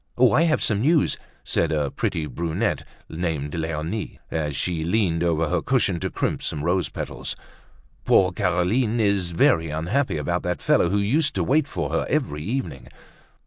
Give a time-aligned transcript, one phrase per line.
[0.17, 5.47] "Oh, I have some news," said a pretty brunette named Leonie as she leaned over
[5.47, 7.35] her cushion to crimp some rose petals.
[8.03, 12.41] "Poor Caroline is very unhappy about that fellow who used to wait for her every
[12.41, 12.87] evening."